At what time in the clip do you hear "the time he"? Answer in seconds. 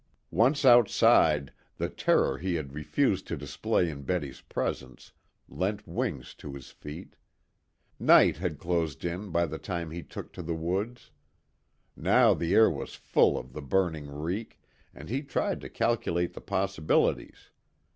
9.45-10.01